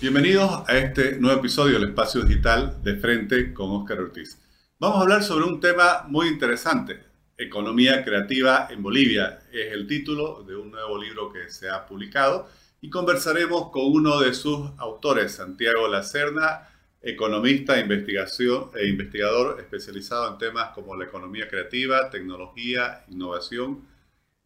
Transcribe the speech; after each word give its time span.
Bienvenidos 0.00 0.66
a 0.66 0.78
este 0.78 1.20
nuevo 1.20 1.40
episodio 1.40 1.78
del 1.78 1.90
Espacio 1.90 2.22
Digital 2.22 2.82
de 2.82 2.96
Frente 2.96 3.52
con 3.52 3.70
Óscar 3.72 4.00
Ortiz. 4.00 4.40
Vamos 4.78 4.96
a 4.96 5.02
hablar 5.02 5.22
sobre 5.22 5.44
un 5.44 5.60
tema 5.60 6.06
muy 6.08 6.28
interesante, 6.28 7.02
economía 7.36 8.02
creativa 8.02 8.68
en 8.70 8.82
Bolivia. 8.82 9.40
Es 9.52 9.74
el 9.74 9.86
título 9.86 10.42
de 10.42 10.56
un 10.56 10.70
nuevo 10.70 10.96
libro 10.96 11.30
que 11.30 11.50
se 11.50 11.68
ha 11.68 11.84
publicado 11.84 12.48
y 12.80 12.88
conversaremos 12.88 13.70
con 13.70 13.92
uno 13.92 14.20
de 14.20 14.32
sus 14.32 14.70
autores, 14.78 15.32
Santiago 15.32 15.86
Lacerna, 15.86 16.66
economista 17.02 17.78
investigación, 17.78 18.70
e 18.74 18.88
investigador 18.88 19.60
especializado 19.60 20.32
en 20.32 20.38
temas 20.38 20.70
como 20.70 20.96
la 20.96 21.04
economía 21.04 21.46
creativa, 21.46 22.08
tecnología, 22.08 23.04
innovación, 23.08 23.86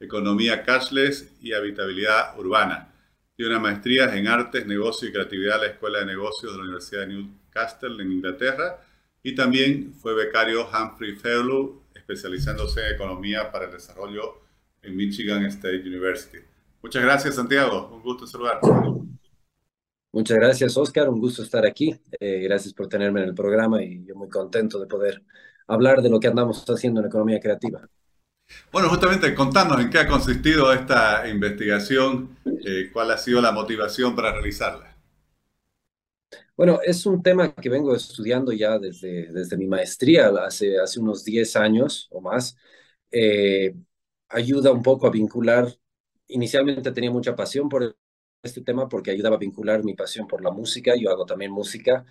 economía 0.01 0.65
cashless 0.65 1.33
y 1.41 1.53
habitabilidad 1.53 2.37
urbana. 2.37 2.94
Tiene 3.37 3.51
una 3.51 3.61
maestría 3.61 4.15
en 4.17 4.29
artes, 4.29 4.67
negocio 4.67 5.09
y 5.09 5.13
creatividad 5.13 5.57
en 5.57 5.63
la 5.63 5.67
Escuela 5.69 5.99
de 6.01 6.07
Negocios 6.07 6.53
de 6.53 6.59
la 6.59 6.65
Universidad 6.65 7.01
de 7.01 7.07
Newcastle 7.09 8.03
en 8.03 8.13
Inglaterra 8.13 8.81
y 9.23 9.35
también 9.35 9.95
fue 9.95 10.15
becario 10.15 10.69
Humphrey 10.69 11.17
Fellow, 11.17 11.83
especializándose 11.95 12.87
en 12.87 12.95
economía 12.95 13.51
para 13.51 13.65
el 13.65 13.73
desarrollo 13.73 14.43
en 14.83 14.97
Michigan 14.97 15.45
State 15.47 15.81
University. 15.81 16.39
Muchas 16.83 17.03
gracias, 17.03 17.35
Santiago. 17.35 17.91
Un 17.93 18.03
gusto 18.03 18.27
saludarte. 18.27 18.69
Muchas 20.13 20.37
gracias, 20.37 20.77
Oscar. 20.77 21.09
Un 21.09 21.19
gusto 21.19 21.43
estar 21.43 21.67
aquí. 21.67 21.99
Eh, 22.21 22.41
gracias 22.41 22.73
por 22.73 22.87
tenerme 22.87 23.23
en 23.23 23.31
el 23.31 23.35
programa 23.35 23.83
y 23.83 24.05
yo 24.05 24.15
muy 24.15 24.29
contento 24.29 24.79
de 24.79 24.87
poder 24.87 25.25
hablar 25.67 26.03
de 26.03 26.11
lo 26.11 26.21
que 26.21 26.29
andamos 26.29 26.65
haciendo 26.69 27.01
en 27.01 27.07
economía 27.07 27.41
creativa. 27.41 27.89
Bueno, 28.73 28.89
justamente 28.89 29.35
contanos 29.35 29.81
en 29.81 29.91
qué 29.91 29.99
ha 29.99 30.07
consistido 30.09 30.73
esta 30.73 31.29
investigación, 31.29 32.37
eh, 32.65 32.91
cuál 32.93 33.11
ha 33.13 33.19
sido 33.19 33.41
la 33.41 33.53
motivación 33.53 34.17
para 34.17 34.33
realizarla. 34.33 34.97
Bueno, 36.57 36.81
es 36.85 37.05
un 37.07 37.23
tema 37.23 37.55
que 37.55 37.69
vengo 37.69 37.95
estudiando 37.95 38.53
ya 38.53 38.79
desde, 38.79 39.27
desde 39.33 39.57
mi 39.57 39.67
maestría, 39.67 40.29
hace, 40.47 40.79
hace 40.79 41.01
unos 41.01 41.25
10 41.25 41.57
años 41.57 42.09
o 42.11 42.21
más. 42.21 42.57
Eh, 43.11 43.75
ayuda 44.29 44.73
un 44.73 44.83
poco 44.83 45.07
a 45.07 45.11
vincular, 45.11 45.69
inicialmente 46.29 46.93
tenía 46.93 47.11
mucha 47.11 47.37
pasión 47.37 47.69
por 47.69 47.97
este 48.43 48.63
tema 48.63 48.89
porque 48.89 49.11
ayudaba 49.11 49.37
a 49.37 49.39
vincular 49.39 49.85
mi 49.85 49.95
pasión 49.95 50.27
por 50.29 50.43
la 50.43 50.51
música, 50.51 50.95
yo 50.97 51.11
hago 51.11 51.27
también 51.27 51.51
música, 51.53 52.05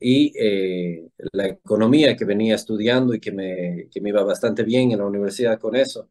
y 0.00 0.32
eh, 0.38 1.08
la 1.32 1.48
economía 1.48 2.16
que 2.16 2.24
venía 2.24 2.54
estudiando 2.54 3.14
y 3.14 3.20
que 3.20 3.32
me, 3.32 3.88
que 3.90 4.00
me 4.00 4.10
iba 4.10 4.22
bastante 4.24 4.62
bien 4.62 4.92
en 4.92 4.98
la 4.98 5.06
universidad 5.06 5.58
con 5.58 5.76
eso. 5.76 6.10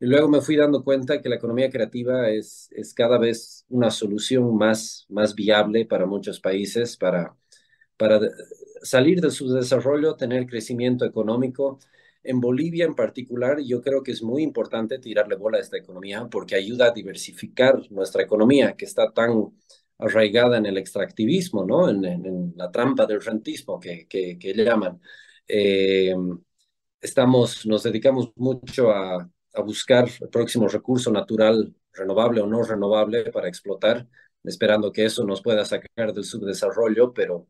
Y 0.00 0.06
luego 0.06 0.28
me 0.28 0.40
fui 0.42 0.56
dando 0.56 0.84
cuenta 0.84 1.22
que 1.22 1.28
la 1.28 1.36
economía 1.36 1.70
creativa 1.70 2.30
es, 2.30 2.68
es 2.72 2.92
cada 2.94 3.18
vez 3.18 3.64
una 3.68 3.90
solución 3.90 4.56
más, 4.56 5.06
más 5.08 5.34
viable 5.34 5.86
para 5.86 6.06
muchos 6.06 6.40
países, 6.40 6.96
para, 6.98 7.36
para 7.96 8.20
salir 8.82 9.20
de 9.20 9.30
su 9.30 9.52
desarrollo, 9.52 10.16
tener 10.16 10.46
crecimiento 10.46 11.04
económico. 11.04 11.78
En 12.22 12.40
Bolivia 12.40 12.84
en 12.86 12.94
particular, 12.94 13.60
yo 13.60 13.82
creo 13.82 14.02
que 14.02 14.12
es 14.12 14.22
muy 14.22 14.42
importante 14.42 14.98
tirarle 14.98 15.36
bola 15.36 15.58
a 15.58 15.60
esta 15.62 15.78
economía 15.78 16.28
porque 16.30 16.56
ayuda 16.56 16.86
a 16.88 16.90
diversificar 16.92 17.80
nuestra 17.90 18.22
economía, 18.22 18.76
que 18.76 18.84
está 18.84 19.12
tan 19.12 19.52
arraigada 19.98 20.58
en 20.58 20.66
el 20.66 20.78
extractivismo, 20.78 21.64
¿no? 21.64 21.88
En, 21.88 22.54
la 22.56 22.70
trampa 22.70 23.06
del 23.06 23.22
rentismo 23.22 23.80
que, 23.80 24.06
que, 24.08 24.54
le 24.54 24.64
llaman. 24.64 25.00
Eh, 25.48 26.14
estamos, 27.00 27.66
nos 27.66 27.82
dedicamos 27.82 28.32
mucho 28.36 28.90
a, 28.90 29.28
a, 29.54 29.60
buscar 29.62 30.08
el 30.20 30.28
próximo 30.28 30.68
recurso 30.68 31.10
natural, 31.10 31.74
renovable 31.92 32.40
o 32.40 32.46
no 32.46 32.62
renovable, 32.62 33.30
para 33.32 33.48
explotar, 33.48 34.06
esperando 34.44 34.92
que 34.92 35.04
eso 35.06 35.24
nos 35.24 35.42
pueda 35.42 35.64
sacar 35.64 36.12
del 36.12 36.24
subdesarrollo, 36.24 37.12
pero 37.12 37.48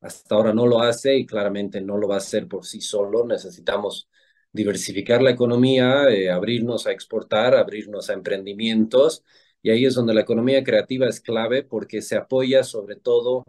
hasta 0.00 0.34
ahora 0.34 0.54
no 0.54 0.66
lo 0.66 0.80
hace 0.80 1.16
y 1.16 1.26
claramente 1.26 1.80
no 1.80 1.96
lo 1.96 2.08
va 2.08 2.16
a 2.16 2.18
hacer 2.18 2.48
por 2.48 2.64
sí 2.64 2.80
solo. 2.80 3.26
Necesitamos 3.26 4.08
diversificar 4.52 5.22
la 5.22 5.30
economía, 5.30 6.08
eh, 6.10 6.30
abrirnos 6.30 6.86
a 6.86 6.92
exportar, 6.92 7.54
abrirnos 7.54 8.10
a 8.10 8.14
emprendimientos 8.14 9.24
y 9.62 9.70
ahí 9.70 9.84
es 9.84 9.94
donde 9.94 10.14
la 10.14 10.22
economía 10.22 10.62
creativa 10.64 11.08
es 11.08 11.20
clave 11.20 11.62
porque 11.64 12.02
se 12.02 12.16
apoya 12.16 12.62
sobre 12.64 12.96
todo 12.96 13.44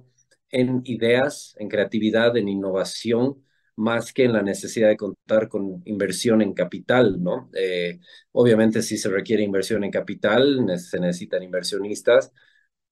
en 0.51 0.81
ideas, 0.85 1.55
en 1.59 1.69
creatividad, 1.69 2.35
en 2.37 2.49
innovación, 2.49 3.43
más 3.75 4.11
que 4.13 4.25
en 4.25 4.33
la 4.33 4.41
necesidad 4.41 4.89
de 4.89 4.97
contar 4.97 5.47
con 5.47 5.81
inversión 5.85 6.41
en 6.41 6.53
capital, 6.53 7.23
¿no? 7.23 7.49
Eh, 7.55 7.99
obviamente 8.33 8.81
sí 8.81 8.97
se 8.97 9.09
requiere 9.09 9.43
inversión 9.43 9.83
en 9.85 9.91
capital, 9.91 10.67
se 10.77 10.99
necesitan 10.99 11.43
inversionistas, 11.43 12.33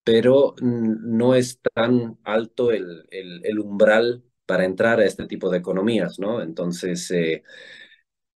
pero 0.04 0.56
no 0.62 1.36
es 1.36 1.60
tan 1.74 2.18
alto 2.24 2.72
el, 2.72 3.06
el, 3.12 3.60
umbral 3.60 4.24
para 4.46 4.64
entrar 4.66 5.02
a 5.02 5.06
este 5.06 5.26
tipo 5.28 5.50
de 5.50 5.58
economías, 5.58 6.20
¿no? 6.20 6.42
Entonces, 6.42 7.12
eh, 7.12 7.44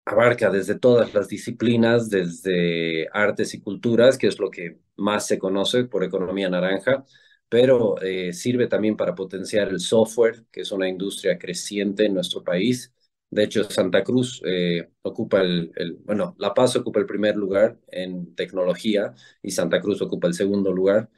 abarca 0.06 0.50
desde 0.50 0.80
todas 0.80 1.14
las 1.14 1.28
disciplinas, 1.28 2.10
desde 2.10 3.08
artes 3.14 3.54
y 3.54 3.62
culturas, 3.62 4.18
que 4.18 4.28
es 4.28 4.40
lo 4.40 4.50
que 4.52 4.80
más 4.98 5.28
se 5.28 5.40
conoce 5.40 5.86
por 5.86 6.04
economía 6.04 6.50
naranja, 6.50 7.06
pero 7.50 8.02
eh, 8.02 8.34
sirve 8.34 8.68
también 8.68 8.96
para 8.98 9.16
potenciar 9.16 9.70
el 9.70 9.80
software, 9.80 10.46
que 10.52 10.62
es 10.62 10.72
una 10.72 10.88
industria 10.90 11.38
creciente 11.38 12.06
en 12.06 12.14
nuestro 12.16 12.44
país. 12.44 12.94
De 13.30 13.44
hecho, 13.44 13.64
Santa 13.66 14.04
Cruz 14.04 14.42
eh, 14.46 14.90
ocupa 15.04 15.42
el, 15.42 15.72
bueno, 16.04 16.36
La 16.40 16.54
Paz 16.54 16.76
ocupa 16.76 17.00
el 17.00 17.06
primer 17.06 17.36
lugar 17.38 17.80
en 17.88 18.36
tecnología 18.36 19.14
y 19.42 19.52
Santa 19.52 19.80
Cruz 19.82 20.02
ocupa 20.02 20.28
el 20.28 20.34
segundo 20.34 20.72
lugar, 20.74 21.10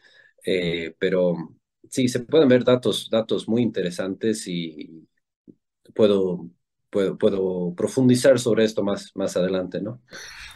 eh, 0.46 0.96
pero 1.00 1.36
sí, 1.90 2.08
se 2.08 2.20
pueden 2.22 2.50
ver 2.50 2.64
datos, 2.64 3.10
datos 3.10 3.48
muy 3.48 3.62
interesantes 3.64 4.48
y 4.48 5.08
puedo 5.94 6.50
puedo, 6.94 7.74
profundizar 7.76 8.40
sobre 8.40 8.64
esto 8.64 8.84
más, 8.84 9.12
más 9.16 9.36
adelante, 9.36 9.82
¿no? 9.82 10.02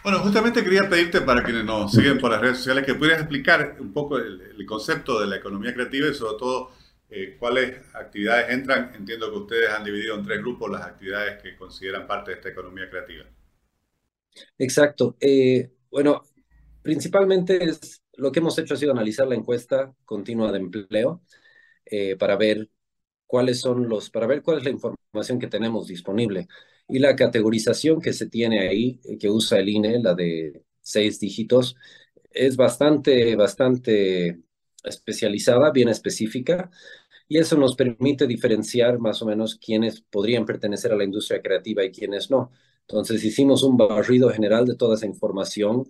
Bueno, 0.03 0.19
justamente 0.19 0.63
quería 0.63 0.87
pedirte 0.87 1.21
para 1.21 1.43
quienes 1.43 1.65
nos 1.65 1.91
siguen 1.91 2.19
por 2.19 2.31
las 2.31 2.39
redes 2.39 2.57
sociales 2.57 2.85
que 2.85 2.93
pudieras 2.93 3.21
explicar 3.21 3.75
un 3.79 3.91
poco 3.91 4.17
el, 4.17 4.65
concepto 4.65 5.19
de 5.19 5.27
la 5.27 5.37
economía 5.37 5.73
creativa 5.73 6.07
y 6.07 6.13
sobre 6.13 6.37
todo 6.37 6.71
eh, 7.09 7.35
cuáles 7.39 7.77
actividades 7.93 8.49
entran. 8.49 8.93
Entiendo 8.95 9.31
que 9.31 9.37
ustedes 9.37 9.69
han 9.69 9.83
dividido 9.83 10.15
en 10.15 10.25
tres 10.25 10.39
grupos 10.39 10.69
las 10.69 10.81
actividades 10.81 11.41
que 11.41 11.57
consideran 11.57 12.05
parte 12.05 12.31
de 12.31 12.37
esta 12.37 12.49
economía 12.49 12.89
creativa. 12.89 13.25
Exacto. 14.57 15.15
Eh, 15.19 15.71
bueno, 15.89 16.23
principalmente 16.81 17.63
es, 17.63 18.01
lo 18.13 18.31
que 18.31 18.39
hemos 18.39 18.57
hecho 18.59 18.73
ha 18.73 18.77
sido 18.77 18.91
analizar 18.91 19.27
la 19.27 19.35
encuesta 19.35 19.93
continua 20.05 20.51
de 20.51 20.59
empleo 20.59 21.21
eh, 21.85 22.15
para 22.17 22.35
ver 22.35 22.69
cuáles 23.27 23.61
son 23.61 23.89
los, 23.89 24.09
para 24.09 24.27
ver 24.27 24.41
cuál 24.43 24.59
es 24.59 24.63
la 24.65 24.71
información 24.71 25.39
que 25.39 25.47
tenemos 25.47 25.87
disponible. 25.87 26.47
Y 26.87 26.99
la 26.99 27.15
categorización 27.15 28.01
que 28.01 28.13
se 28.13 28.27
tiene 28.29 28.67
ahí, 28.69 28.99
eh, 29.05 29.17
que 29.17 29.29
usa 29.29 29.59
el 29.59 29.69
INE, 29.69 29.99
la 30.01 30.15
de 30.15 30.63
seis 30.81 31.19
dígitos, 31.19 31.75
es 32.31 32.55
bastante, 32.57 33.35
bastante 33.35 34.41
especializada, 34.83 35.71
bien 35.71 35.89
específica, 35.89 36.71
y 37.27 37.39
eso 37.39 37.57
nos 37.57 37.75
permite 37.75 38.27
diferenciar 38.27 38.99
más 38.99 39.21
o 39.21 39.25
menos 39.25 39.55
quiénes 39.55 40.01
podrían 40.01 40.45
pertenecer 40.45 40.91
a 40.93 40.95
la 40.95 41.03
industria 41.03 41.41
creativa 41.41 41.83
y 41.83 41.91
quiénes 41.91 42.31
no. 42.31 42.51
Entonces 42.81 43.23
hicimos 43.23 43.63
un 43.63 43.77
barrido 43.77 44.29
general 44.29 44.65
de 44.65 44.75
toda 44.75 44.95
esa 44.95 45.05
información, 45.07 45.85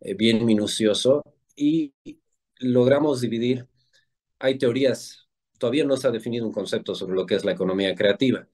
eh, 0.00 0.14
bien 0.14 0.44
minucioso, 0.44 1.22
y 1.56 1.94
logramos 2.60 3.20
dividir, 3.20 3.68
hay 4.38 4.58
teorías 4.58 5.28
todavía 5.62 5.84
no 5.84 5.96
se 5.96 6.08
ha 6.08 6.10
definido 6.10 6.44
un 6.44 6.52
concepto 6.52 6.92
sobre 6.92 7.14
lo 7.14 7.24
que 7.24 7.36
es 7.36 7.44
la 7.44 7.52
economía 7.52 7.94
creativa, 7.94 8.48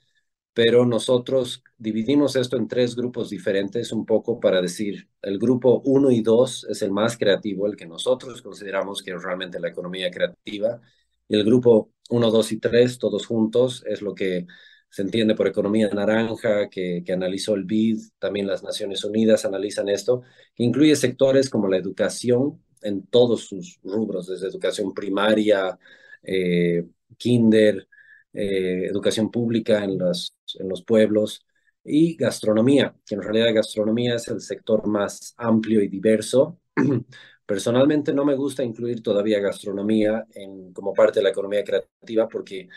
pero 0.53 0.85
nosotros 0.85 1.63
dividimos 1.79 2.37
esto 2.37 2.59
en 2.59 2.69
tres 2.69 2.95
grupos 2.97 3.31
diferentes, 3.31 3.93
un 3.93 4.05
poco 4.05 4.39
para 4.39 4.61
decir, 4.61 5.09
el 5.23 5.39
grupo 5.39 5.81
1 5.87 6.11
y 6.11 6.21
2 6.21 6.67
es 6.69 6.83
el 6.83 6.91
más 6.93 7.17
creativo, 7.17 7.67
el 7.67 7.77
que 7.77 7.87
nosotros 7.87 8.43
consideramos 8.43 9.03
que 9.03 9.13
es 9.13 9.23
realmente 9.23 9.59
la 9.59 9.69
economía 9.71 10.11
creativa, 10.11 10.83
y 11.29 11.37
el 11.37 11.45
grupo 11.45 11.93
1, 12.11 12.31
2 12.31 12.53
y 12.53 12.59
3, 12.61 12.99
todos 12.99 13.27
juntos, 13.27 13.83
es 13.87 14.03
lo 14.03 14.15
que 14.15 14.47
se 14.91 15.03
entiende 15.03 15.35
por 15.35 15.49
economía 15.49 15.89
naranja, 15.89 16.69
que, 16.69 17.03
que, 17.07 17.13
analizó 17.15 17.55
el 17.55 17.65
BID, 17.65 18.01
también 18.19 18.47
las 18.47 18.63
Naciones 18.63 19.03
Unidas 19.03 19.47
analizan 19.47 19.89
esto, 19.89 20.23
que 20.55 20.65
incluye 20.65 20.95
sectores 20.95 21.49
como 21.49 21.69
la 21.69 21.79
educación 21.79 22.63
en 22.83 23.07
todos 23.07 23.47
sus 23.47 23.81
rubros, 23.83 24.27
desde 24.27 24.49
educación 24.49 24.93
primaria, 24.93 25.79
eh, 26.23 26.85
kinder, 27.17 27.89
eh, 28.33 28.87
educación 28.87 29.31
pública 29.31 29.83
en, 29.85 29.93
en 29.93 30.69
los 30.69 30.83
pueblos 30.85 31.45
y 31.85 32.17
gastronomía, 32.17 32.95
que 33.07 33.15
en 33.15 33.23
realidad 33.23 33.55
gastronomía 33.55 34.17
es 34.17 34.29
el 34.29 34.41
sector 34.41 34.87
más 34.87 35.35
amplio 35.39 35.81
y 35.83 35.89
diverso. 35.89 36.61
Personalmente 37.47 38.13
no 38.13 38.25
me 38.27 38.35
gusta 38.37 38.63
incluir 38.63 39.03
todavía 39.03 39.41
gastronomía 39.41 40.27
como 40.75 40.93
parte 40.93 41.21
de 41.21 41.25
la 41.25 41.31
economía 41.31 41.65
creativa 41.65 42.29
porque 42.29 42.69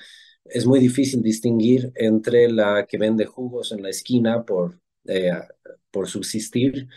es 0.46 0.66
muy 0.66 0.80
difícil 0.80 1.22
distinguir 1.22 1.92
entre 1.96 2.50
la 2.50 2.86
que 2.86 2.98
vende 2.98 3.26
jugos 3.26 3.72
en 3.74 3.84
la 3.84 3.90
esquina 3.90 4.44
por, 4.44 4.80
eh, 5.06 5.32
por 5.92 6.08
subsistir 6.08 6.88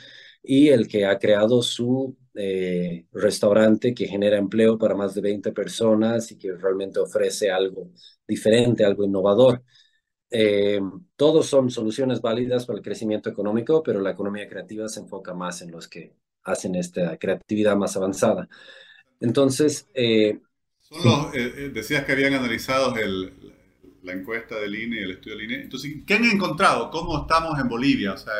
y 0.44 0.68
el 0.68 0.86
que 0.86 1.06
ha 1.06 1.18
creado 1.18 1.62
su 1.62 2.16
eh, 2.34 3.06
restaurante 3.12 3.94
que 3.94 4.06
genera 4.06 4.36
empleo 4.36 4.76
para 4.78 4.94
más 4.94 5.14
de 5.14 5.22
20 5.22 5.52
personas 5.52 6.30
y 6.30 6.38
que 6.38 6.52
realmente 6.52 7.00
ofrece 7.00 7.50
algo 7.50 7.90
diferente, 8.28 8.84
algo 8.84 9.04
innovador. 9.04 9.62
Eh, 10.30 10.80
todos 11.16 11.46
son 11.46 11.70
soluciones 11.70 12.20
válidas 12.20 12.66
para 12.66 12.78
el 12.78 12.84
crecimiento 12.84 13.30
económico, 13.30 13.82
pero 13.82 14.00
la 14.00 14.10
economía 14.10 14.48
creativa 14.48 14.86
se 14.88 15.00
enfoca 15.00 15.32
más 15.32 15.62
en 15.62 15.70
los 15.70 15.88
que 15.88 16.12
hacen 16.42 16.74
esta 16.74 17.16
creatividad 17.16 17.76
más 17.76 17.96
avanzada. 17.96 18.48
Entonces... 19.20 19.88
Eh, 19.94 20.40
decías 21.72 22.04
que 22.04 22.12
habían 22.12 22.34
analizado 22.34 22.94
el, 22.96 23.32
la 24.02 24.12
encuesta 24.12 24.56
del 24.60 24.74
INE 24.74 25.02
el 25.02 25.12
estudio 25.12 25.36
del 25.36 25.46
INE. 25.46 25.62
Entonces, 25.62 25.92
¿qué 26.06 26.14
han 26.14 26.24
encontrado? 26.24 26.90
¿Cómo 26.90 27.22
estamos 27.22 27.58
en 27.58 27.68
Bolivia? 27.68 28.12
O 28.12 28.18
sea, 28.18 28.32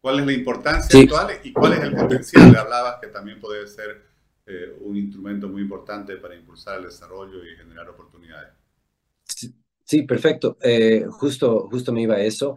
¿cuál 0.00 0.20
es 0.20 0.26
la 0.26 0.32
importancia 0.32 1.00
actual 1.00 1.40
y 1.42 1.52
cuál 1.52 1.72
es 1.74 1.80
el 1.80 1.94
potencial? 1.94 2.56
Hablabas 2.56 2.98
que 3.00 3.08
también 3.08 3.40
puede 3.40 3.66
ser 3.66 4.02
eh, 4.46 4.76
un 4.80 4.96
instrumento 4.96 5.48
muy 5.48 5.62
importante 5.62 6.16
para 6.16 6.34
impulsar 6.34 6.78
el 6.78 6.84
desarrollo 6.84 7.44
y 7.44 7.56
generar 7.56 7.88
oportunidades. 7.88 8.52
Sí, 9.84 10.02
perfecto. 10.02 10.56
Eh, 10.62 11.06
justo, 11.10 11.68
justo 11.70 11.92
me 11.92 12.02
iba 12.02 12.16
a 12.16 12.20
eso. 12.20 12.56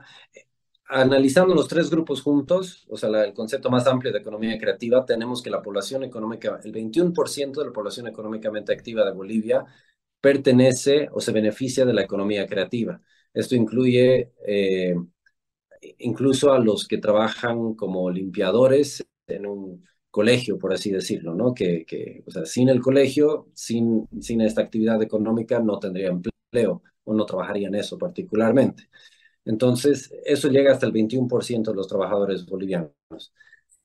Analizando 0.86 1.54
los 1.54 1.68
tres 1.68 1.90
grupos 1.90 2.24
juntos, 2.24 2.88
o 2.90 2.98
sea, 2.98 3.10
el 3.24 3.34
concepto 3.34 3.70
más 3.70 3.86
amplio 3.86 4.12
de 4.12 4.20
economía 4.20 4.58
creativa, 4.58 5.06
tenemos 5.06 5.44
que 5.44 5.52
la 5.52 5.62
población 5.62 6.04
económica, 6.04 6.60
el 6.64 6.72
21% 6.72 7.62
de 7.62 7.68
la 7.68 7.74
población 7.74 8.08
económicamente 8.08 8.74
activa 8.74 9.06
de 9.06 9.12
Bolivia 9.12 9.66
pertenece 10.20 11.08
o 11.12 11.22
se 11.22 11.32
beneficia 11.32 11.86
de 11.86 11.94
la 11.94 12.02
economía 12.02 12.48
creativa. 12.48 13.02
Esto 13.34 13.56
incluye 13.56 14.34
eh, 14.46 14.96
incluso 16.00 16.52
a 16.54 16.60
los 16.60 16.88
que 16.88 16.98
trabajan 16.98 17.74
como 17.76 18.10
limpiadores 18.10 19.06
en 19.28 19.46
un 19.46 19.86
colegio, 20.12 20.58
por 20.58 20.74
así 20.74 20.92
decirlo, 20.92 21.36
¿no? 21.36 21.54
Que, 21.54 21.86
que 21.86 22.24
o 22.26 22.32
sea, 22.32 22.46
sin 22.46 22.70
el 22.70 22.82
colegio, 22.82 23.48
sin, 23.54 24.08
sin 24.22 24.42
esta 24.42 24.62
actividad 24.62 25.02
económica, 25.02 25.60
no 25.60 25.80
tendría 25.80 26.10
empleo 26.10 26.82
o 27.04 27.14
no 27.14 27.26
trabajaría 27.26 27.68
en 27.68 27.76
eso 27.76 27.98
particularmente. 27.98 28.90
Entonces, 29.46 30.12
eso 30.26 30.50
llega 30.50 30.72
hasta 30.74 30.86
el 30.86 30.94
21% 30.94 31.72
de 31.72 31.76
los 31.76 31.88
trabajadores 31.88 32.46
bolivianos. 32.46 32.94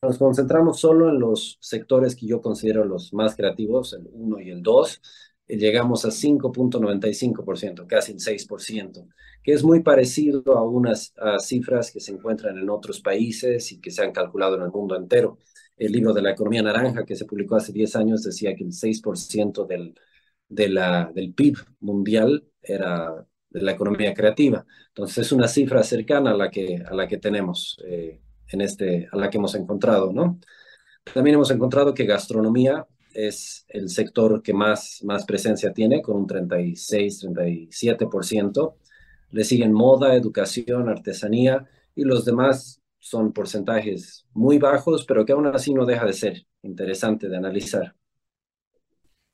Nos 0.03 0.19
concentramos 0.19 0.81
solo 0.81 1.09
en 1.09 1.19
los 1.19 1.57
sectores 1.61 2.15
que 2.15 2.27
yo 2.27 2.43
considero 2.43 2.85
los 2.85 3.15
más 3.15 3.35
creativos, 3.37 3.95
el 3.95 4.07
1 4.13 4.41
y 4.41 4.51
el 4.51 4.63
2, 4.63 5.01
llegamos 5.47 6.05
a 6.05 6.11
5.95%, 6.11 7.87
casi 7.87 8.13
el 8.13 8.19
6%, 8.19 9.09
que 9.43 9.53
es 9.53 9.63
muy 9.63 9.83
parecido 9.83 10.43
a 10.57 10.63
unas 10.63 11.15
cifras 11.41 11.91
que 11.91 12.01
se 12.01 12.13
encuentran 12.13 12.59
en 12.59 12.71
otros 12.71 13.01
países 13.01 13.73
y 13.73 13.81
que 13.81 13.91
se 13.91 14.03
han 14.03 14.13
calculado 14.13 14.57
en 14.57 14.63
el 14.63 14.71
mundo 14.71 14.97
entero. 14.97 15.39
El 15.77 15.93
libro 15.93 16.13
de 16.13 16.23
la 16.23 16.31
economía 16.31 16.63
naranja 16.63 17.05
que 17.05 17.17
se 17.17 17.25
publicó 17.27 17.57
hace 17.57 17.73
10 17.73 17.97
años 17.97 18.23
decía 18.23 18.55
que 18.55 18.65
el 18.65 18.73
6% 18.73 19.67
del, 19.67 19.95
de 20.49 20.69
la, 20.69 21.11
del 21.15 21.35
PIB 21.35 21.59
mundial 21.81 22.45
era 22.63 23.27
de 23.51 23.63
la 23.63 23.73
economía 23.73 24.15
creativa. 24.15 24.65
Entonces 24.89 25.27
es 25.27 25.33
una 25.33 25.49
cifra 25.49 25.83
cercana 25.83 26.33
a 26.33 26.37
la 26.37 26.51
que, 26.51 26.83
a 26.85 26.95
la 26.95 27.07
que 27.07 27.19
tenemos, 27.19 27.77
eh, 27.87 28.21
en 28.49 28.61
este, 28.61 29.09
a 29.13 29.17
la 29.17 29.31
que 29.31 29.39
hemos 29.39 29.55
encontrado, 29.55 30.13
¿no? 30.13 30.39
También 31.13 31.35
hemos 31.35 31.51
encontrado 31.51 31.95
que 31.95 32.05
gastronomía 32.05 32.87
es 33.15 33.65
el 33.69 33.89
sector 33.89 34.43
que 34.43 34.53
más, 34.53 35.01
más 35.05 35.25
presencia 35.25 35.73
tiene, 35.73 36.03
con 36.03 36.17
un 36.17 36.27
36-37%. 36.27 38.75
Le 39.31 39.45
siguen 39.45 39.73
moda, 39.73 40.15
educación, 40.15 40.89
artesanía 40.89 41.69
y 41.95 42.03
los 42.05 42.25
demás 42.25 42.83
son 42.99 43.33
porcentajes 43.33 44.27
muy 44.33 44.59
bajos, 44.59 45.05
pero 45.05 45.25
que 45.25 45.31
aún 45.33 45.47
así 45.47 45.73
no 45.75 45.87
deja 45.87 46.07
de 46.07 46.13
ser 46.13 46.47
interesante 46.63 47.29
de 47.29 47.37
analizar. 47.37 47.95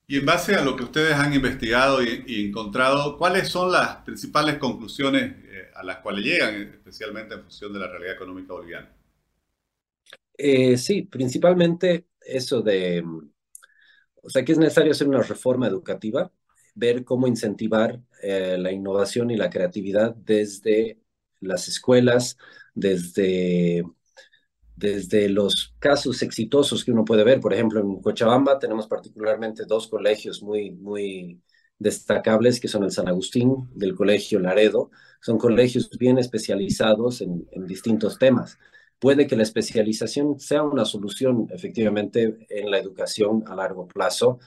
Y 0.07 0.19
en 0.19 0.27
base 0.27 0.57
a 0.57 0.65
lo 0.65 0.75
que 0.75 0.83
ustedes 0.83 1.15
han 1.15 1.33
investigado 1.33 2.03
y, 2.03 2.47
encontrado, 2.47 3.17
¿cuáles 3.17 3.49
son 3.49 3.71
las 3.71 3.99
principales 3.99 4.59
conclusiones 4.59 5.37
eh, 5.45 5.71
a 5.73 5.85
las 5.85 5.99
cuales 5.99 6.25
llegan, 6.25 6.57
especialmente 6.57 7.35
en 7.35 7.43
función 7.43 7.73
de 7.73 7.79
la 7.79 7.87
realidad 7.87 8.15
económica 8.15 8.53
boliviana? 8.53 8.91
Eh, 10.37 10.77
sí, 10.77 11.03
principalmente 11.03 12.07
eso 12.21 12.61
de 12.61 13.05
o 14.23 14.31
sea 14.31 14.45
que 14.45 14.53
es 14.53 14.59
necesario 14.59 14.93
hacer 14.93 15.09
una 15.09 15.23
reforma 15.23 15.67
educativa, 15.67 16.33
ver 16.75 17.05
cómo 17.05 17.27
incentivar 17.27 18.01
eh, 18.23 18.57
la 18.59 18.73
innovación 18.73 19.31
y 19.31 19.37
la 19.37 19.51
creatividad 19.51 20.15
desde 20.15 20.99
las 21.41 21.69
escuelas, 21.69 22.37
desde, 22.75 23.85
desde 24.77 25.29
los 25.29 25.75
casos 25.79 26.23
exitosos 26.23 26.85
que 26.85 26.93
uno 26.93 27.05
puede 27.05 27.25
ver. 27.25 27.41
Por 27.41 27.53
ejemplo, 27.53 27.81
en 27.81 28.01
Cochabamba 28.01 28.59
tenemos 28.59 28.87
particularmente 28.87 29.65
dos 29.67 29.89
colegios 29.89 30.43
muy, 30.43 30.71
muy 30.71 31.41
destacables, 31.79 32.61
que 32.61 32.69
son 32.69 32.85
el 32.85 32.91
San 32.93 33.09
Agustín 33.09 33.71
y 33.79 33.85
el 33.85 33.95
Colegio 33.95 34.39
Laredo. 34.39 34.91
Son 35.21 35.39
colegios 35.39 35.91
bien 35.99 36.19
especializados 36.19 37.21
en 37.21 37.67
distintos 37.67 38.19
temas 38.19 38.59
puede 39.01 39.27
que 39.27 39.37
la 39.37 39.43
especialización 39.45 40.41
sea 40.41 40.63
una 40.65 40.85
solución 40.87 41.49
efectivamente 41.53 42.47
en 42.51 42.71
la 42.71 42.79
educación 42.79 43.45
a 43.49 43.57
largo 43.57 43.89
plazo. 43.89 44.41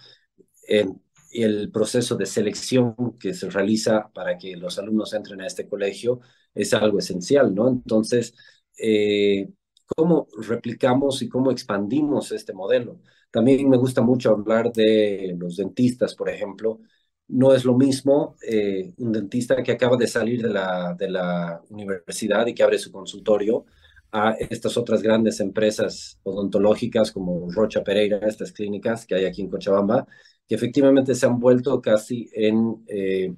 En 0.67 1.01
el 1.31 1.71
proceso 1.71 2.15
de 2.15 2.25
selección 2.25 2.95
que 3.19 3.33
se 3.33 3.49
realiza 3.49 4.11
para 4.13 4.37
que 4.37 4.55
los 4.55 4.77
alumnos 4.79 5.13
entren 5.13 5.41
a 5.41 5.47
este 5.47 5.67
colegio 5.67 6.19
es 6.53 6.73
algo 6.73 6.99
esencial, 6.99 7.53
¿no? 7.55 7.67
Entonces, 7.69 8.35
eh, 8.77 9.49
¿cómo 9.85 10.27
replicamos 10.37 11.21
y 11.21 11.29
cómo 11.29 11.51
expandimos 11.51 12.31
este 12.31 12.53
modelo? 12.53 12.99
También 13.31 13.67
me 13.69 13.77
gusta 13.77 14.01
mucho 14.01 14.31
hablar 14.31 14.71
de 14.71 15.35
los 15.37 15.57
dentistas, 15.57 16.15
por 16.15 16.29
ejemplo. 16.29 16.79
No 17.27 17.53
es 17.53 17.65
lo 17.65 17.75
mismo 17.75 18.35
eh, 18.47 18.93
un 18.97 19.11
dentista 19.11 19.63
que 19.63 19.71
acaba 19.71 19.97
de 19.97 20.07
salir 20.07 20.41
de 20.43 20.49
la, 20.49 20.93
de 20.97 21.09
la 21.09 21.61
universidad 21.69 22.45
y 22.47 22.53
que 22.53 22.63
abre 22.63 22.77
su 22.77 22.91
consultorio 22.91 23.65
a 24.13 24.33
estas 24.33 24.77
otras 24.77 25.01
grandes 25.01 25.39
empresas 25.39 26.19
odontológicas 26.21 27.11
como 27.11 27.51
Rocha 27.51 27.83
Pereira, 27.83 28.19
estas 28.19 28.53
clínicas 28.53 29.07
que 29.07 29.15
hay 29.15 29.25
aquí 29.25 29.41
en 29.41 29.49
Cochabamba, 29.49 30.05
que 30.47 30.53
efectivamente 30.53 31.15
se 31.15 31.25
han 31.25 31.39
vuelto 31.39 31.81
casi 31.81 32.29
en 32.33 32.85
eh, 32.87 33.33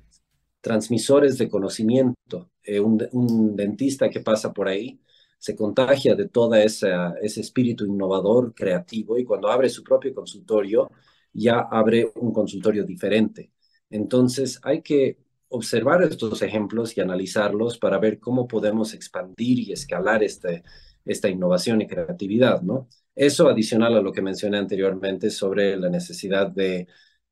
transmisores 0.59 1.37
de 1.37 1.47
conocimiento. 1.47 2.51
Eh, 2.61 2.81
un, 2.81 3.55
dentista 3.55 4.09
que 4.09 4.19
pasa 4.19 4.51
por 4.51 4.67
ahí 4.67 4.99
se 5.37 5.55
contagia 5.55 6.13
de 6.15 6.27
todo 6.27 6.55
ese 6.55 7.13
espíritu 7.21 7.85
innovador, 7.85 8.53
creativo, 8.53 9.17
y 9.17 9.23
cuando 9.23 9.47
abre 9.47 9.69
su 9.69 9.83
propio 9.83 10.13
consultorio, 10.13 10.91
ya 11.31 11.59
abre 11.71 12.11
un 12.15 12.33
consultorio 12.33 12.83
diferente. 12.83 13.51
Entonces 13.89 14.59
hay 14.63 14.81
que 14.81 15.19
observar 15.49 16.03
estos 16.03 16.41
ejemplos 16.41 16.97
y 16.97 17.01
analizarlos 17.01 17.77
para 17.77 17.97
ver 17.97 18.19
cómo 18.19 18.47
podemos 18.47 18.93
expandir 18.93 19.59
y 19.59 19.71
escalar 19.71 20.23
este, 20.23 20.63
esta 21.05 21.29
innovación 21.29 21.81
y 21.81 21.87
creatividad, 21.87 22.61
¿no? 22.61 22.87
Eso 23.15 23.47
adicional 23.47 23.95
a 23.95 24.01
lo 24.01 24.11
que 24.11 24.21
mencioné 24.21 24.57
anteriormente 24.57 25.29
sobre 25.29 25.77
la 25.77 25.89
necesidad 25.89 26.47
de 26.47 26.87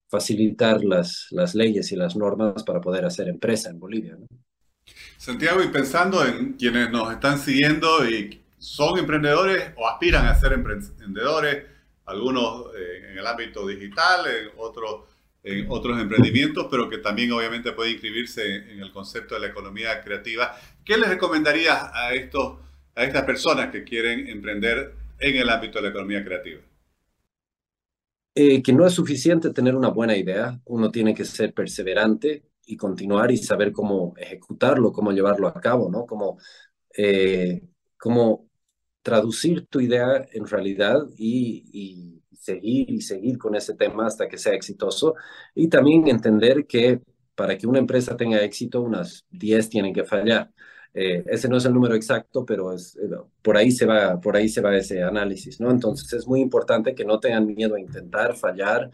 facilitar 0.08 0.84
las, 0.84 1.28
las 1.32 1.56
leyes 1.56 1.92
y 1.92 1.96
las 1.96 2.16
normas 2.16 2.64
para 2.64 2.80
poder 2.80 3.04
hacer 3.04 3.28
empresa 3.28 3.70
en 3.70 3.80
Bolivia. 3.80 4.16
¿no? 4.18 4.28
Santiago, 5.18 5.62
y 5.62 5.70
pensando 5.70 6.26
en 6.26 6.54
quienes 6.54 6.92
nos 6.92 7.12
están 7.12 7.40
siguiendo 7.40 8.08
y 8.08 8.42
son 8.58 8.98
emprendedores 8.98 9.72
o 9.76 9.88
aspiran 9.88 10.28
a 10.28 10.40
ser 10.40 10.54
emprendedores, 10.54 11.66
algunos 12.06 12.68
eh, 12.76 13.12
en 13.12 13.18
el 13.18 13.28
ámbito 13.28 13.66
digital, 13.68 14.26
otros 14.58 15.10
en 15.44 15.66
otros 15.70 16.00
emprendimientos, 16.00 16.68
pero 16.72 16.90
que 16.90 17.00
también 17.00 17.32
obviamente 17.34 17.74
puede 17.74 17.92
inscribirse 17.92 18.56
en 18.56 18.80
el 18.80 18.92
concepto 18.92 19.36
de 19.36 19.42
la 19.42 19.48
economía 19.48 20.02
creativa. 20.02 20.56
¿Qué 20.86 20.98
les 20.98 21.10
recomendarías 21.10 21.92
a, 21.94 22.14
estos, 22.14 22.60
a 22.96 23.04
estas 23.04 23.24
personas 23.24 23.70
que 23.70 23.84
quieren 23.84 24.28
emprender 24.28 24.94
en 25.20 25.36
el 25.36 25.50
ámbito 25.50 25.80
de 25.80 25.84
la 25.84 25.90
economía 25.90 26.24
creativa? 26.24 26.62
Eh, 28.36 28.64
que 28.64 28.74
no 28.74 28.88
es 28.88 28.94
suficiente 28.94 29.52
tener 29.52 29.76
una 29.76 29.90
buena 29.90 30.16
idea, 30.16 30.60
uno 30.66 30.90
tiene 30.90 31.14
que 31.14 31.26
ser 31.26 31.54
perseverante 31.54 32.44
y 32.66 32.78
continuar 32.78 33.30
y 33.30 33.38
saber 33.38 33.74
cómo 33.74 34.14
ejecutarlo, 34.18 34.94
cómo 34.94 35.12
llevarlo 35.12 35.50
a 35.50 35.60
cabo, 35.60 35.92
¿no? 35.92 36.06
Cómo, 36.06 36.40
eh, 36.98 37.62
cómo 37.98 38.50
traducir 39.02 39.68
tu 39.68 39.82
idea 39.82 40.26
en 40.32 40.48
realidad 40.48 41.04
y 41.18 42.23
seguir 42.36 42.90
y 42.92 43.02
seguir 43.02 43.38
con 43.38 43.56
ese 43.56 43.76
tema 43.76 44.08
hasta 44.08 44.28
que 44.28 44.38
sea 44.38 44.54
exitoso 44.54 45.16
y 45.56 45.68
también 45.70 46.08
entender 46.08 46.66
que 46.68 47.02
para 47.36 47.58
que 47.58 47.68
una 47.68 47.80
empresa 47.80 48.16
tenga 48.18 48.42
éxito, 48.44 48.82
unas 48.82 49.26
10 49.32 49.70
tienen 49.70 49.94
que 49.94 50.04
fallar. 50.04 50.52
Eh, 50.94 51.24
ese 51.28 51.50
no 51.50 51.58
es 51.58 51.66
el 51.66 51.74
número 51.74 51.96
exacto, 51.96 52.46
pero 52.46 52.72
es, 52.74 52.96
eh, 52.98 53.10
por, 53.42 53.58
ahí 53.58 53.72
se 53.72 53.86
va, 53.86 54.20
por 54.22 54.36
ahí 54.38 54.48
se 54.50 54.62
va 54.62 54.76
ese 54.76 55.02
análisis, 55.02 55.60
¿no? 55.60 55.72
Entonces 55.72 56.14
es 56.14 56.28
muy 56.28 56.40
importante 56.42 56.94
que 56.94 57.06
no 57.06 57.20
tengan 57.20 57.48
miedo 57.48 57.76
a 57.76 57.80
intentar, 57.80 58.36
fallar, 58.36 58.92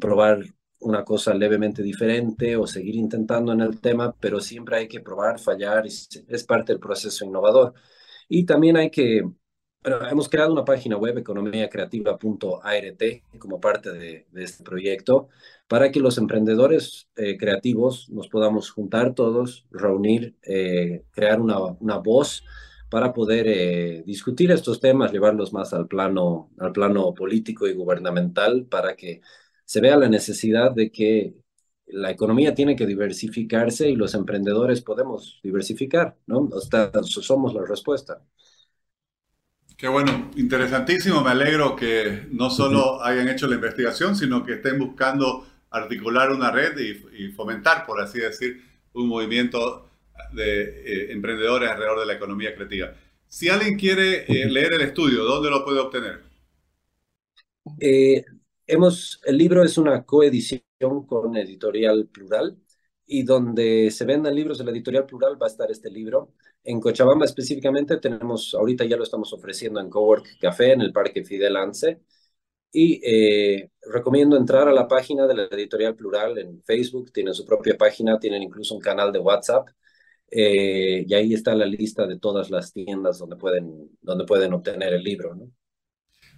probar 0.00 0.40
una 0.80 1.04
cosa 1.04 1.34
levemente 1.34 1.82
diferente 1.82 2.56
o 2.56 2.66
seguir 2.66 2.96
intentando 2.96 3.52
en 3.52 3.60
el 3.60 3.80
tema, 3.80 4.14
pero 4.20 4.40
siempre 4.40 4.76
hay 4.78 4.88
que 4.88 5.00
probar, 5.00 5.38
fallar, 5.38 5.86
es 5.86 6.44
parte 6.44 6.72
del 6.72 6.80
proceso 6.80 7.24
innovador. 7.24 7.74
Y 8.28 8.44
también 8.44 8.76
hay 8.76 8.90
que 8.90 9.22
Bueno, 9.86 10.04
hemos 10.08 10.28
creado 10.28 10.52
una 10.52 10.64
página 10.64 10.96
web, 10.96 11.16
economiacreativa.art, 11.18 13.02
como 13.38 13.60
parte 13.60 13.92
de, 13.92 14.26
este 14.34 14.64
proyecto, 14.64 15.28
para 15.68 15.92
que 15.92 16.00
los 16.00 16.18
emprendedores 16.18 17.08
eh, 17.14 17.36
creativos 17.38 18.10
nos 18.10 18.26
podamos 18.26 18.72
juntar 18.72 19.14
todos, 19.14 19.64
reunir, 19.70 20.34
eh, 20.42 21.04
crear 21.12 21.40
una, 21.40 21.60
una, 21.60 21.98
voz 21.98 22.42
para 22.90 23.12
poder 23.12 23.46
eh, 23.46 24.02
discutir 24.04 24.50
estos 24.50 24.80
temas, 24.80 25.12
llevarlos 25.12 25.52
más 25.52 25.72
al 25.72 25.86
plano, 25.86 26.50
al 26.58 26.72
plano 26.72 27.14
político 27.14 27.68
y 27.68 27.74
gubernamental, 27.74 28.66
para 28.68 28.96
que 28.96 29.20
se 29.64 29.80
vea 29.80 29.96
la 29.96 30.08
necesidad 30.08 30.72
de 30.72 30.90
que 30.90 31.36
la 31.86 32.10
economía 32.10 32.56
tiene 32.56 32.74
que 32.74 32.86
diversificarse 32.86 33.88
y 33.88 33.94
los 33.94 34.14
emprendedores 34.14 34.82
podemos 34.82 35.38
diversificar, 35.44 36.16
¿no? 36.26 36.48
O 36.50 36.60
sea, 36.60 36.90
somos 37.04 37.54
la 37.54 37.64
respuesta. 37.64 38.20
Qué 39.76 39.88
bueno, 39.88 40.30
interesantísimo. 40.36 41.22
Me 41.22 41.30
alegro 41.30 41.76
que 41.76 42.26
no 42.30 42.48
solo 42.48 43.02
hayan 43.02 43.28
hecho 43.28 43.46
la 43.46 43.56
investigación, 43.56 44.16
sino 44.16 44.42
que 44.42 44.54
estén 44.54 44.78
buscando 44.78 45.46
articular 45.70 46.32
una 46.32 46.50
red 46.50 46.78
y, 46.78 47.28
fomentar, 47.32 47.84
por 47.84 48.00
así 48.00 48.18
decir, 48.18 48.62
un 48.94 49.06
movimiento 49.06 49.90
de 50.32 50.62
eh, 50.62 51.12
emprendedores 51.12 51.70
alrededor 51.70 52.00
de 52.00 52.06
la 52.06 52.14
economía 52.14 52.54
creativa. 52.54 52.94
Si 53.28 53.50
alguien 53.50 53.78
quiere 53.78 54.24
eh, 54.26 54.48
leer 54.48 54.72
el 54.72 54.80
estudio, 54.80 55.24
¿dónde 55.24 55.50
lo 55.50 55.62
puede 55.62 55.80
obtener? 55.80 56.20
Eh, 57.78 58.24
hemos, 58.66 59.20
el 59.26 59.36
libro 59.36 59.62
es 59.62 59.76
una 59.76 60.04
coedición 60.04 60.62
con 61.06 61.36
Editorial 61.36 62.08
Plural 62.10 62.56
y 63.06 63.22
donde 63.22 63.90
se 63.90 64.04
vendan 64.04 64.34
libros 64.34 64.58
de 64.58 64.64
la 64.64 64.72
editorial 64.72 65.06
plural 65.06 65.40
va 65.40 65.46
a 65.46 65.50
estar 65.50 65.70
este 65.70 65.90
libro. 65.90 66.32
En 66.64 66.80
Cochabamba 66.80 67.24
específicamente 67.24 67.98
tenemos, 67.98 68.54
ahorita 68.54 68.84
ya 68.84 68.96
lo 68.96 69.04
estamos 69.04 69.32
ofreciendo 69.32 69.80
en 69.80 69.88
Cowork 69.88 70.38
Café, 70.40 70.72
en 70.72 70.80
el 70.80 70.92
Parque 70.92 71.24
Fidel 71.24 71.56
Anse. 71.56 72.00
Y 72.72 73.00
eh, 73.04 73.70
recomiendo 73.90 74.36
entrar 74.36 74.68
a 74.68 74.72
la 74.72 74.88
página 74.88 75.26
de 75.26 75.34
la 75.34 75.44
editorial 75.44 75.94
plural 75.94 76.36
en 76.38 76.62
Facebook, 76.64 77.12
tienen 77.12 77.32
su 77.32 77.46
propia 77.46 77.76
página, 77.78 78.18
tienen 78.18 78.42
incluso 78.42 78.74
un 78.74 78.80
canal 78.80 79.12
de 79.12 79.20
WhatsApp. 79.20 79.68
Eh, 80.28 81.04
y 81.06 81.14
ahí 81.14 81.32
está 81.32 81.54
la 81.54 81.66
lista 81.66 82.06
de 82.06 82.18
todas 82.18 82.50
las 82.50 82.72
tiendas 82.72 83.18
donde 83.18 83.36
pueden, 83.36 83.96
donde 84.02 84.24
pueden 84.24 84.52
obtener 84.52 84.92
el 84.92 85.04
libro. 85.04 85.34
¿no? 85.36 85.50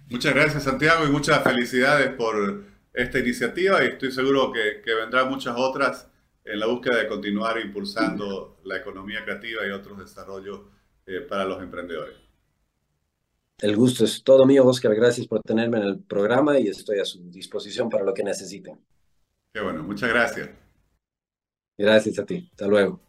Muchas 0.09 0.35
gracias 0.35 0.63
Santiago 0.63 1.05
y 1.07 1.09
muchas 1.09 1.43
felicidades 1.43 2.11
por 2.11 2.65
esta 2.93 3.19
iniciativa 3.19 3.83
y 3.83 3.87
estoy 3.87 4.11
seguro 4.11 4.51
que, 4.51 4.81
que 4.83 4.93
vendrán 4.93 5.29
muchas 5.29 5.55
otras 5.57 6.08
en 6.49 6.59
la 6.59 6.65
búsqueda 6.65 6.97
de 6.97 7.07
continuar 7.07 7.59
impulsando 7.59 8.59
la 8.63 8.77
economía 8.77 9.23
creativa 9.23 9.67
y 9.67 9.71
otros 9.71 9.99
desarrollos 9.99 10.61
eh, 11.05 11.21
para 11.21 11.45
los 11.45 11.61
emprendedores. 11.61 12.15
El 13.59 13.75
gusto 13.75 14.05
es 14.05 14.23
todo 14.23 14.45
mío, 14.45 14.65
Oscar. 14.65 14.95
Gracias 14.95 15.27
por 15.27 15.41
tenerme 15.41 15.77
en 15.77 15.83
el 15.83 15.99
programa 15.99 16.57
y 16.59 16.67
estoy 16.67 16.99
a 16.99 17.05
su 17.05 17.29
disposición 17.29 17.89
para 17.89 18.03
lo 18.03 18.13
que 18.13 18.23
necesiten. 18.23 18.79
Qué 19.53 19.61
bueno, 19.61 19.83
muchas 19.83 20.09
gracias. 20.09 20.49
Gracias 21.77 22.19
a 22.19 22.25
ti. 22.25 22.47
Hasta 22.51 22.67
luego. 22.67 23.01